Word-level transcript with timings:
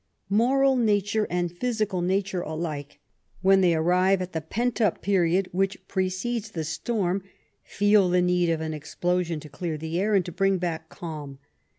Moral 0.31 0.77
nature 0.77 1.27
and 1.29 1.51
physical 1.55 2.01
nature 2.01 2.41
alike, 2.41 2.97
when 3.43 3.61
they 3.61 3.75
arrive 3.75 4.19
at 4.19 4.33
the 4.33 4.41
pent 4.41 4.81
up 4.81 4.99
period 5.03 5.47
■which 5.53 5.77
precedes 5.87 6.49
the 6.49 6.63
storm, 6.63 7.21
feel 7.63 8.09
the 8.09 8.19
need 8.19 8.49
of 8.49 8.61
an 8.61 8.73
explosion 8.73 9.39
to 9.41 9.47
clear 9.47 9.77
the 9.77 9.99
air, 9.99 10.15
and 10.15 10.25
to 10.25 10.31
bring 10.31 10.57
back 10.57 10.89
calm. 10.89 11.37